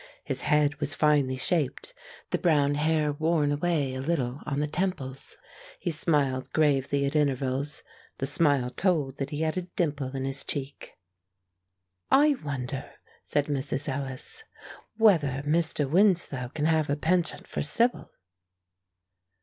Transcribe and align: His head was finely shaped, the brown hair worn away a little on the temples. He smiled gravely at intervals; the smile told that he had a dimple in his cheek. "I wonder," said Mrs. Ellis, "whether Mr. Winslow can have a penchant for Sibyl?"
His 0.23 0.41
head 0.41 0.79
was 0.79 0.95
finely 0.95 1.37
shaped, 1.37 1.93
the 2.31 2.39
brown 2.39 2.73
hair 2.73 3.13
worn 3.13 3.51
away 3.51 3.93
a 3.93 4.01
little 4.01 4.39
on 4.47 4.59
the 4.59 4.65
temples. 4.65 5.37
He 5.79 5.91
smiled 5.91 6.51
gravely 6.53 7.05
at 7.05 7.15
intervals; 7.15 7.83
the 8.17 8.25
smile 8.25 8.71
told 8.71 9.17
that 9.17 9.29
he 9.29 9.41
had 9.41 9.57
a 9.57 9.61
dimple 9.61 10.15
in 10.15 10.25
his 10.25 10.43
cheek. 10.43 10.95
"I 12.09 12.33
wonder," 12.43 12.93
said 13.23 13.45
Mrs. 13.45 13.87
Ellis, 13.87 14.43
"whether 14.97 15.43
Mr. 15.45 15.87
Winslow 15.87 16.49
can 16.51 16.65
have 16.65 16.89
a 16.89 16.95
penchant 16.95 17.45
for 17.45 17.61
Sibyl?" 17.61 18.09